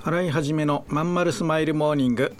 [0.00, 2.32] 洗い始めのまんまるスマイルモーニング。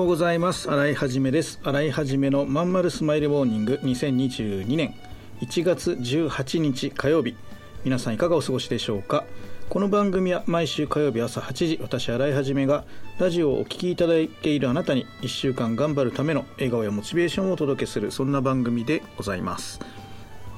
[0.00, 0.70] ようございます。
[0.70, 1.60] 新井はじめです。
[1.62, 4.94] 新井はじめのまんまるスマイルモーニング2022年
[5.42, 7.36] 1月18日火曜日
[7.84, 9.24] 皆さんいかがお過ごしでしょうか？
[9.68, 12.84] この番組は毎週火曜日朝8時私新井はじめが
[13.18, 19.80] ラジオをお聴きいただいているあなたに1週間頑張るための笑顔やモチベーションをお届けするそんな番組でございます。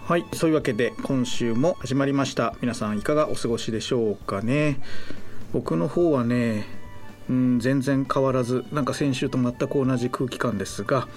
[0.04, 2.54] はいそういうわけで今週も始まりました。
[2.60, 4.78] 皆さんいかがお過ごしでしょうかね？
[5.52, 6.80] 僕の方はね
[7.32, 11.08] うん全然変わらずなんか先週と全く同じ空気感ですが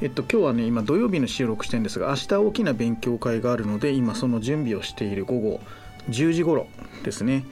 [0.00, 5.60] えっと今日はね今土曜日の収録してるんですが明日大きな勉強会があるので今その準備をしている午後
[6.08, 6.66] 10時頃
[7.04, 7.44] ですね。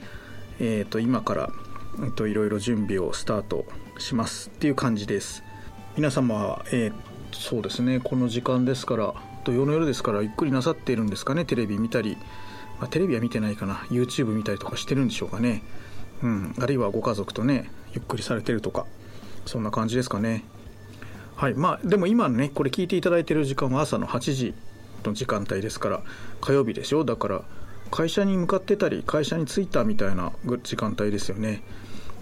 [0.59, 1.49] えっと今から
[2.03, 3.65] えっといろいろ準備をスタート
[3.99, 5.43] しますっていう感じです。
[5.95, 6.93] 皆様はえー
[7.33, 11.43] そうですねこの時間ですから土曜の夜ですからゆっくりなさっているんですかね？
[11.45, 12.17] テレビ見たり、
[12.79, 15.61] まあ、テレビは見てないかな？YouTube 見たりとかしてるんでしょうかね？
[16.23, 18.85] うん、あるいはご家族とねゆっくりされてるとか
[19.45, 20.43] そんな感じですかね。
[21.35, 21.53] はい。
[21.53, 24.53] まあでも今ねこれ聞いていただいてる時間は朝の8時
[25.03, 26.01] の時間帯ですから
[26.41, 27.05] 火曜日でしょ？
[27.05, 27.43] だから
[27.91, 30.31] 会社に向かってたり会社に着いたみたいな
[30.63, 31.61] 時間帯ですよね。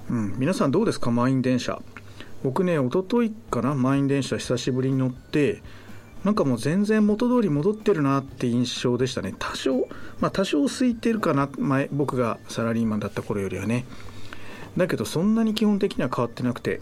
[0.09, 0.35] うん。
[0.37, 1.09] 皆さんどうですか？
[1.11, 1.81] 満員電車。
[2.43, 3.73] 僕ね一昨日かな？
[3.73, 5.63] 満員電車久しぶりに乗って
[6.25, 9.35] なんかもう全然元通り戻ってるなって印象でしたね。
[9.37, 9.87] 多少
[10.19, 13.85] まあ多少空いてるかな前僕がサラリーマンだった頃よりはね。
[14.75, 16.81] だけどそんなに基本的には変わってなくて。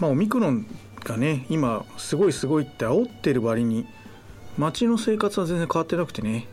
[0.00, 0.66] まあオミクロン
[1.04, 3.86] がね今すごいすごいって煽ってる割に
[4.58, 6.48] 街の生活は全然変わってなくてね、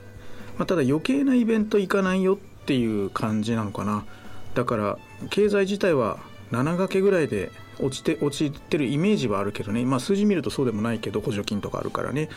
[0.59, 4.05] まあ、ただ余計なイベント行かないよっていう感じなのかな。
[4.53, 4.99] だから
[5.31, 6.19] 経済自体は
[6.51, 12.29] 7掛けぐらいで落ちて落ちてるイメージはあるけどね、まあ、数字見るとそうでもないけど補助金とかあるからね。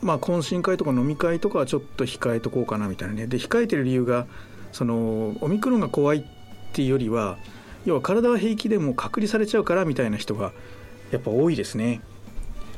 [0.00, 3.26] まあ懇親会とか飲み会とかはちょっと控えとこうかなみたいなね。
[3.26, 4.26] で控えてる理由が
[4.72, 6.24] そのオミクロンが怖いっ
[6.72, 7.38] ていうよりは
[7.84, 10.52] 要は体は平気でも隔離されちゃうからみたいな人が
[11.10, 12.00] やっぱ多いですね。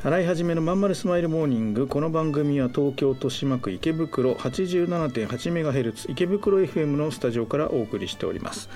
[0.02, 1.86] 洗い始めのまんまるスマイルモーニング。
[1.86, 8.70] この番組は東京豊島区池袋 87.8MHz 池袋 FM のスタジオからお送りしております。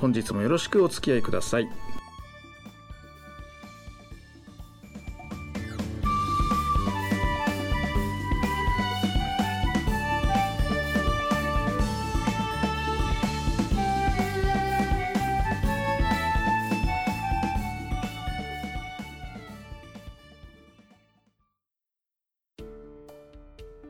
[0.00, 1.68] 本日もよろしくお付き合いください。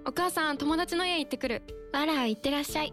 [0.05, 1.63] お母さん友達の家行ってくる。
[1.93, 2.93] あら行ってらっしゃい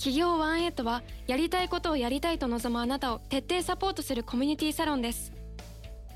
[0.00, 5.30] 企業ワンエイトはやりたいことをやりたいと望むあなたを徹底サポートするコミュニティサロンです。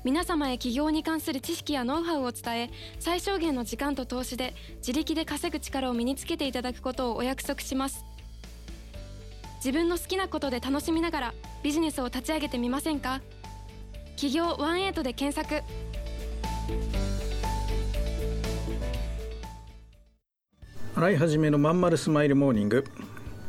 [0.03, 8.03] 皆様へ起業に関する知識やノウハウを伝え最小限の時間と投資で自力で稼ぐ力を身につけていただくことをお約束します。
[9.57, 13.21] 自分の好きなことで楽しみながらビジネスを立ち上げてみませんか？
[14.15, 15.63] 企業ワンエイトで検索。
[20.95, 22.83] 洗い始めのまんまるスマイルモーニング。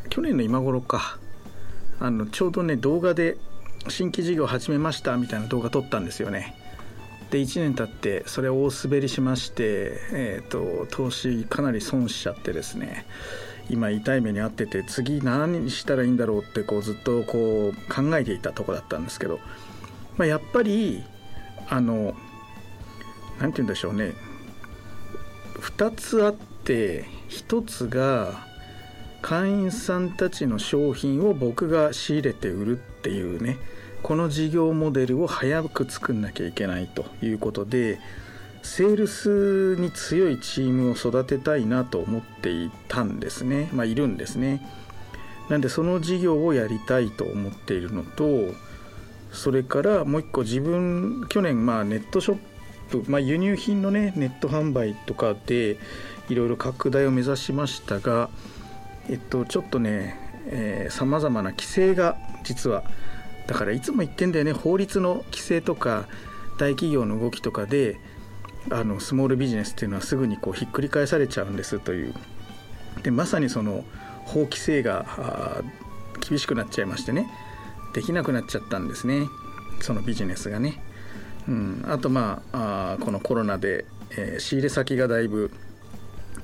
[0.09, 1.19] 去年の今頃か。
[1.99, 3.38] あのちょうどね動画で
[3.88, 6.55] 新規事業始めましたみたいな動画撮ったんですよね。
[7.31, 13.06] で1年経ってそれを大滑りしまして、えー、と投資かなり損しちゃってですね。
[13.69, 19.41] 今痛い目に遭ってて次何にしたらいいんだろうってこうずっとこう考えていたとこだったんですけど、
[20.17, 21.03] まあ、やっぱり
[21.69, 22.14] あの
[23.41, 24.12] 何て言うんでしょうね。
[25.61, 28.47] 2つあって1つが
[29.26, 33.58] 会員さんたちの商品を僕が仕入れて売るっていうね
[34.05, 37.99] この事業モデルを早く作んなきゃいけないということで
[38.62, 43.69] セールスに強いチームを育てたいなと思っていたんですね。
[43.73, 44.64] まあいるんですね。
[45.49, 48.55] なんでその事業をやりたいと思っているのと
[49.32, 52.38] それからもう一個自分去年まあネットショッ
[53.02, 55.79] プ、まあ、輸入品のねネット販売とかで
[56.29, 58.31] いろいろ拡大を目指しましたが
[59.08, 62.85] えっとちょっとねさまざまな規制が実は
[63.47, 66.06] だからいつも言ってんだよね法律の規制とか
[66.58, 67.99] 大企業の動きとかで
[68.70, 72.14] あのスモールビジネスっていうのはすぐにこうひっくり返されちゃうんですという
[73.03, 73.85] でまさにその
[74.25, 75.62] 法規制が
[76.29, 77.29] 厳しくなっちゃいましてね
[77.94, 79.26] できなくなっちゃったんですね
[79.81, 80.82] そのビジネスがね。
[81.49, 85.53] うん、あとまああこのコロナで、えー、仕入れ先がだいぶ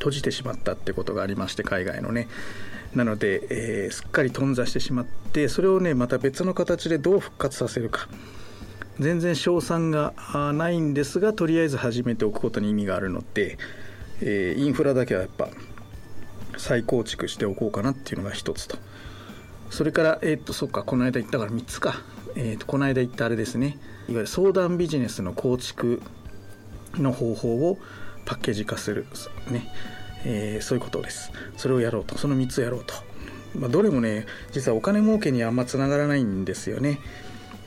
[0.02, 2.26] 閉じてしまったってことがありまして海外のね。
[2.96, 8.08] なので、えー、すっかり頓挫してしまってそれをねまた別の形でどう復活させるか。
[8.99, 10.12] 全然賞賛が
[10.52, 13.56] ないんですがとりあえず始めておくことに意味があるので、
[14.20, 15.49] えー、インフラだけはやっぱ
[16.58, 18.76] 再構築しておこうかなっていうのが一つと。
[19.70, 22.02] それからえっ、とそっかこの間言ったから3つか、
[22.34, 23.78] えーと、この間言ったあれですね。
[24.08, 26.02] いわゆる相談ビジネスの構築
[26.94, 27.78] の方法を
[28.25, 29.07] パッケージ化する
[29.51, 29.69] ね、
[30.25, 31.33] えー、そういうことです。
[31.57, 32.19] それをやろうと。
[32.19, 32.95] その3つやろうと、
[33.59, 37.01] まあ、どれもね実はお金儲けにあんまつながらないんですよね。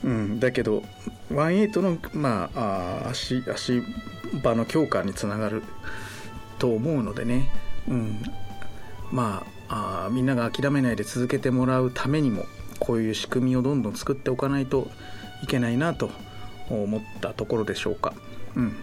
[0.04, 0.82] うん、だけど
[1.30, 3.82] 18の、まあ、あ足足
[4.42, 5.62] 場の強化につながる
[6.58, 7.50] と思うのでね、
[7.88, 8.22] うん、
[9.10, 12.46] まああみんなが諦めないで続けてもらうためにも
[12.78, 14.88] こういう仕組みをどんどん作っておかないと
[15.42, 16.10] いけないなと
[16.70, 18.14] 思ったところでしょうか。
[18.54, 18.76] うん、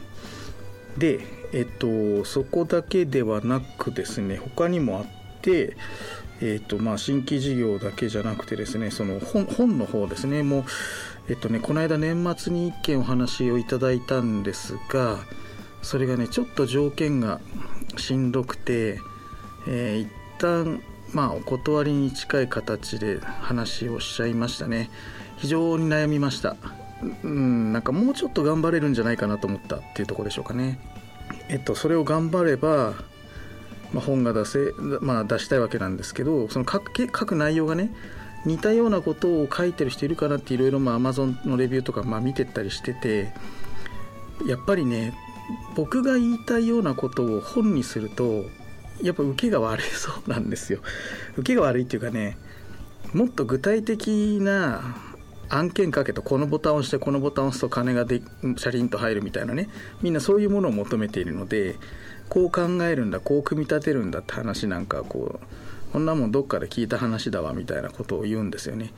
[0.98, 1.20] で、
[1.54, 5.06] えっと、そこだけではなくですね他にもあっ
[5.42, 5.76] て、
[6.42, 10.64] えーとまあ、新規事業だけじゃなくてですねその本本の方ですねもう、
[11.30, 15.20] えっとね、この間年末に1件お話をいただいたんですが
[15.82, 17.40] それがねちょっと条件が
[17.98, 19.00] しんどくて、
[19.68, 20.82] えー、一旦
[21.14, 24.90] まあお断りに近い形で話をしちゃいましたね。
[25.38, 26.56] 非常に悩みました。
[27.24, 30.80] うんなんかもうちょっと頑張れるんじゃないかなと思ったっていうとこでしょうかね
[31.50, 32.94] えっとそれを頑張れば
[33.94, 37.92] まあ、本が出せ、まあ、出したいわけなんですけどその書く書く内容がね
[38.46, 43.32] 似たようなことを書いてる人いるかなっていろいろ Amazon のレビューとかまあ見てったりしてて
[44.46, 45.14] やっぱりね
[45.76, 48.46] 僕が言いたいようなことを本にすると
[49.02, 50.80] やっぱ受けが悪いそうなんですよ。
[51.38, 52.38] 受けが悪いっていうかね
[53.14, 54.82] もっと具体的な
[55.54, 59.70] 案件かけとこのボタンを押してこのボタンを押すと金がでシャリンと入るみたいなね
[60.02, 61.76] みんなそういうものを求めているので
[62.30, 68.92] こう考えるんだこう組み立てるんだって話なんかこうこんなもんどっかで聞いた話だわみたいなことを言うんですよね。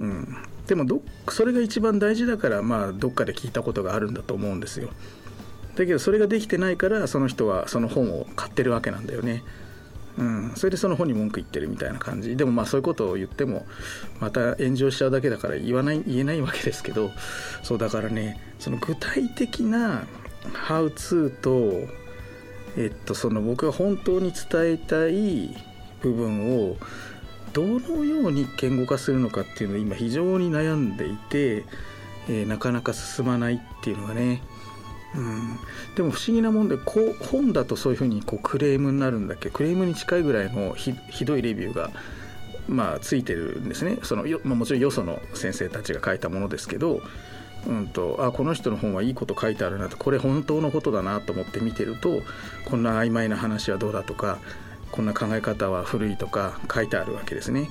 [0.00, 4.88] うん、でもどそれが一番大事だからまあどっかで聞いたことがあるんだと思うんですよ。
[5.76, 9.42] だけどそれができてないからその人はその本を買ってるわけなんだよね。
[10.18, 12.36] うん、それでその本に文句言ってるみたいな感じ。
[12.36, 13.64] でもまあそういうことを言っても
[14.20, 17.12] また炎上しちゃうだけだから言わない言えないわけですけど
[17.62, 20.06] そうだからねその具体的な
[20.52, 21.88] 「ハウツーと
[22.76, 25.56] えっと、その僕が本当に伝えたい
[26.00, 26.76] 部分を
[27.52, 31.64] どのように言語化するのかっていうのを今非常に悩んでいて、
[32.28, 34.42] えー、なかなか進まないっていうのがね、
[35.14, 35.58] うん、
[35.96, 39.48] でも不思議なもんでこう本だとそういうふうにこうクレームになるんだっけ？
[39.50, 40.94] クレームに近いぐらいのひ
[41.24, 41.90] どいレビューが
[42.68, 47.00] まあついてるんですねそのよ、まあ、もちろんよその先生たちが書いたものですけど
[47.66, 52.22] うんと、あこの人の本はいいこと書いてあるなとこれ本当のことだなと思って見てると
[52.66, 54.38] こんな曖昧な話はどうだとか
[54.92, 57.68] こんな考え方は古いとか書いてあるわけですね。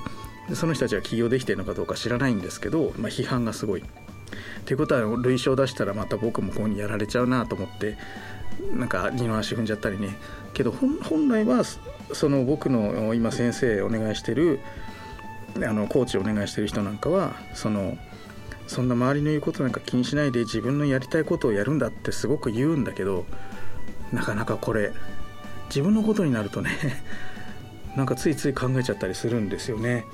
[0.50, 3.84] でその人たちが起業できてるのかどうか知らないんですけど、まあ、批判がすごい。
[4.66, 7.98] ということは類書を出したらまた僕もここにやられちゃうなと思って
[8.74, 10.18] なんか二の足踏んじゃったりね。
[10.54, 11.64] けど本来は
[12.14, 14.60] その僕の今先生お願いしてる
[15.56, 17.98] あのコーチお願いしてる人なんかはその
[18.68, 23.26] そんな周りの言うことなんか気にしないで自分のやりたいことをやるんだってすごく言うんだけど
[24.12, 24.92] なかなかこれ
[25.70, 26.72] 自分のことになるとね
[27.96, 30.06] なんかついつい考えちゃったりするんですよね。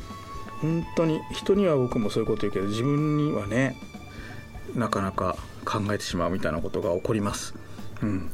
[0.62, 3.76] 本当に人には僕もそういうこと言うけど自分にはね
[4.76, 7.54] なかなか考えてしまうみたいなことが起こります。
[8.02, 8.30] うん。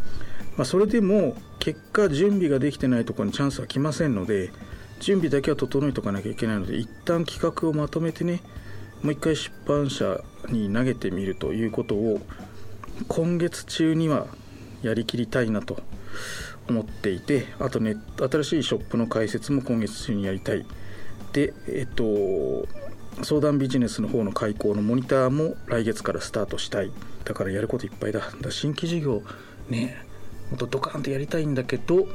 [0.58, 4.52] まあ、それでも結果準備ができてないところにチャンスは来ませんので
[5.00, 8.42] 準備だけは整えとかなきゃいけないので一旦企画をまとめてね
[9.02, 12.20] もう一回出版社に投げてみるということを
[13.08, 14.28] 今月中には
[14.82, 15.82] やりきりたいなと
[16.68, 20.66] 思っていてあとね新しいショップの開設も今月中にやりたい。
[21.32, 22.68] でえっと
[23.24, 26.92] 相談ビジネスの方の開講のモニターも来月からスタートしたい。
[27.26, 28.22] だからやることいっぱいだ。
[28.42, 29.22] だ新規事業
[29.70, 29.98] ね
[30.50, 32.08] もっとドカーンとやりたいんだけど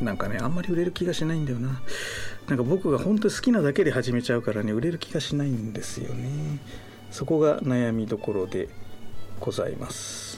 [0.00, 1.80] なんかねあんまり売れる気がしないんだよな。
[2.48, 6.58] なんか僕が本当に好きなだけで始めちゃうからね売れる気がしないんですよね。
[7.10, 8.68] そこが悩みどころで
[9.40, 10.37] ございます。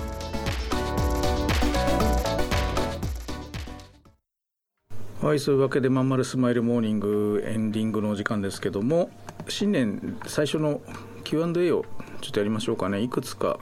[5.21, 9.11] はいそういうわけでまんまるスマイルモーニングエンディングのお時間ですけども
[9.47, 10.81] 新年最初の
[11.23, 11.85] Q&A を
[12.21, 13.01] ちょっとやりましょうかね。
[13.01, 13.59] いくつか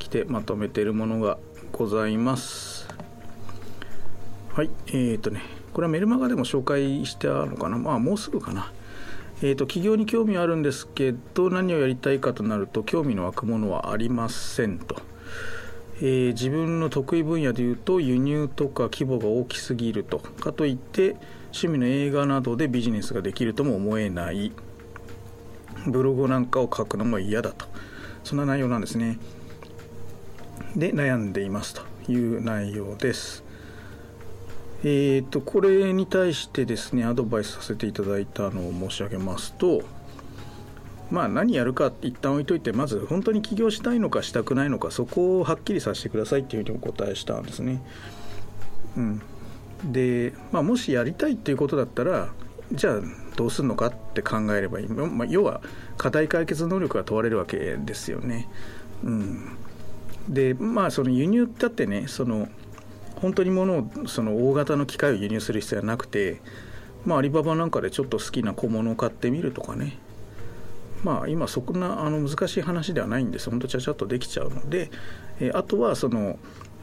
[0.00, 1.38] 来てまとめているものが
[1.70, 2.88] ございます。
[4.54, 7.78] はいえーとねこれはメルマガでも紹介してあるのかな？
[7.78, 8.72] まあもうすぐかな。
[9.40, 14.96] えーと、企業に興味あるんですけど何をやりたいかとなると興味の湧くものはありませんと。
[15.98, 20.18] えー、自分の得意分野でいうと輸入とか規模が大きすぎると。
[20.18, 24.52] かといって趣味の映画などでビジネスができるとも思えない。
[25.86, 27.66] ブログなんかを書くのも嫌だと。
[28.24, 29.18] そんな内容なんですね。
[30.76, 33.44] で悩んでいますという内容です。
[34.84, 39.82] えーとこれに対してですねアドバイスさせていただいたのを申し上げますと
[41.12, 47.82] まあ何やるか一旦置いといてまず本当に起業したいのかしたくないのかそこをはっきりさせてくださいっていうふうにお答えしたんですね。
[48.96, 49.22] うん、
[49.84, 52.30] で、まあ、もしやりたいっていうことだったら
[52.72, 53.00] じゃあ
[53.36, 55.60] どうするのかって考えればいい、まあ、要は
[55.98, 58.48] 課題解決能力が問われるわけですよね。
[59.04, 59.56] うん、
[60.28, 62.48] でまあその輸入だってねその
[63.16, 66.40] 本当に物をその大型の機械を輸入する必要はなくて、
[67.04, 69.98] まあ、アリババなんかでちょっと好きな小物を買ってみるとかね
[71.02, 73.50] まあ、今そんなあの難しい話ではないんです。
[73.50, 74.90] 本当ちゃちゃっとできちゃうので、
[75.40, 76.38] えー、あとはその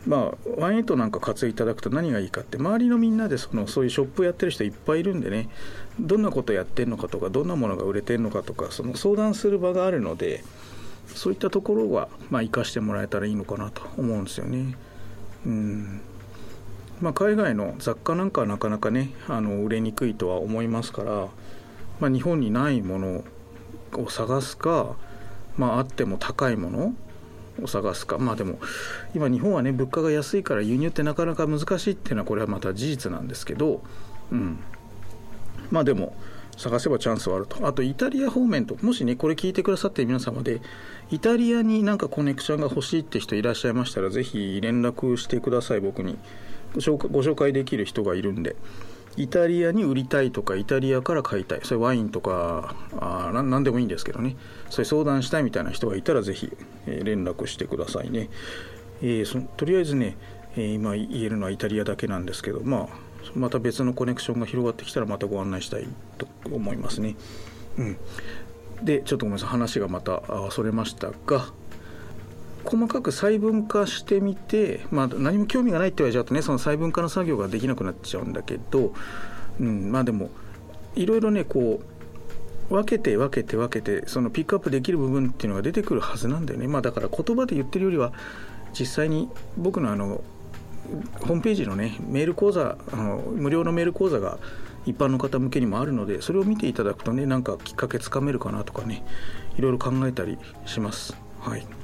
[0.06, 5.50] まあ、ワンエイトなんか活用いただくと何がいいかって周りのみんなでそのそういうショップやってる人いっぱいいるんでね。
[6.00, 10.44] どんなことやってるのかとかどんなものが売れてるのかとかその相談する場があるので
[11.08, 14.78] そういったところはまあ生かしてもらえたらいいのかなと思うんですよね。
[15.46, 16.02] うん。
[17.02, 21.28] まあ、海外の雑貨なんかはなかなかねあの売れにくいとは思いますから、
[22.00, 23.24] まあ、日本にないもの
[23.98, 24.96] を探すか、
[25.58, 26.94] まあ、あっても高いもの
[27.62, 28.18] を探すか。
[28.18, 28.60] まあでも
[29.16, 33.82] 今日本はね物価が安いから輸入ってなかなか難しいっていうのはこれはまた事実なんですけど、
[34.32, 34.60] うん、
[35.72, 36.16] まあでも
[36.58, 37.66] 探せばチャンスはあると。
[37.68, 40.62] あとイタリア方面ともしねこれ聞いてくださってる皆様で
[41.12, 45.80] イタリアになんかコネクションが欲しいって人いらっしゃいましたらぜひ連絡してください。
[45.80, 46.18] 僕に
[46.76, 48.56] ご紹介できる人がいるんで。
[49.20, 51.60] イタリアに売りたいとかイタリアから買いたい。
[51.64, 54.38] それワインとかあ何でもいいんですけどね。
[54.70, 56.56] それ相談したいみたいな人がいたらぜひ、
[56.88, 58.30] え、連絡してくださいね、
[59.02, 60.16] えー、そとりあえずね、
[60.56, 62.88] えー、今言えるのはイタリアだけなんですけどまあ
[63.36, 67.16] また別のコネクションが広がってきたらまたご案内したいと思いますね。
[67.78, 67.98] うん。
[68.82, 69.50] でちょっとごめんなさい。
[69.50, 70.22] 話がまた
[70.52, 71.52] それましたが
[72.64, 78.94] 細かく細分化してみて、まあ、何も興味がないって言われちゃうとねその細分化の作業ができなくなっちゃうんだけど、
[79.60, 80.30] うん、まあでも
[80.96, 81.82] いろいろねこ
[82.70, 88.14] う分けて分けて分けてそのピックアップできる部分っていうのが出てくるはずなんだよね、まあ、だから言葉で言ってるよりは
[88.78, 90.22] 実際に僕のあの
[91.22, 94.38] ホームページのねメール講座あの無料のメール講座が
[94.86, 99.04] 一般の方向けにもあるのでそれを見ていただくとねなんかきっかけつかめるかなとかね
[99.58, 101.16] いろいろ考えたりします。
[101.42, 101.79] はい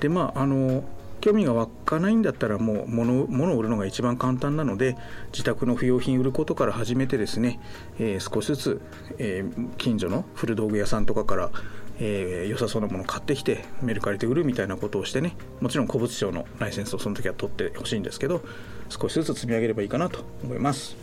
[0.00, 0.84] でまああの
[1.20, 4.96] 興味が湧かないんだったらもう物物を売るのが一番簡単なので
[5.32, 7.60] 自宅の不用品売ることから始めてですね、
[7.98, 8.80] えー、少しずつ、
[9.18, 11.50] えー、近所の古道具屋さんとかから、
[11.98, 18.40] えー、良さそうなものを買ってきてメルカリで売るみたいなことをしてねもちろん古物商のライセンスをその時は取ってほしいんですけど
[18.88, 20.96] 少しずつ積み上げればいいかなと思います。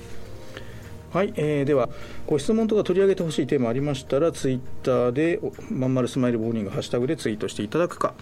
[1.13, 1.89] はい、えー、では
[2.25, 5.39] ご質問とか取り上げてほしいテーマありましたらツイッターで
[5.72, 8.13] まんまるスマイルボーニングハッシュタグでツイートしていただくか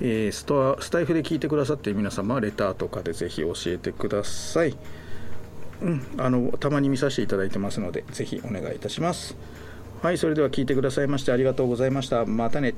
[0.00, 4.76] えー、ストアスタイフで聞いてくださっている皆様はレターとかでぜひ教えてください、
[5.82, 9.36] うん、あのたまに見させていただいてますのでぜひお願いいたします。
[10.02, 12.26] はいそれでは聞いてくださいましてありがとうございました。
[12.26, 12.74] またね。